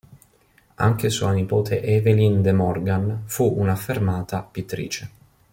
Anche 0.77 1.11
sua 1.11 1.31
nipote 1.31 1.83
Evelyn 1.83 2.41
De 2.41 2.51
Morgan 2.53 3.21
fu 3.27 3.53
un'affermata 3.59 4.41
pittrice. 4.41 5.11